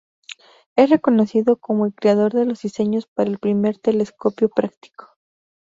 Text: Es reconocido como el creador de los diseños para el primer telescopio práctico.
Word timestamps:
Es 0.75 0.89
reconocido 0.89 1.57
como 1.57 1.85
el 1.85 1.93
creador 1.93 2.33
de 2.33 2.45
los 2.47 2.63
diseños 2.63 3.05
para 3.05 3.29
el 3.29 3.37
primer 3.37 3.77
telescopio 3.77 4.49
práctico. 4.49 5.11